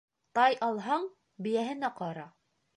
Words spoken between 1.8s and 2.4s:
ҡара.